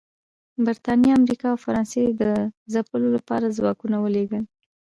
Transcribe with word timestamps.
برېټانیا، 0.65 1.11
امریکا 1.19 1.47
او 1.51 1.57
فرانسې 1.65 2.01
د 2.21 2.23
ځپلو 2.73 3.07
لپاره 3.15 3.53
ځواکونه 3.57 3.95
ولېږل 3.99 4.43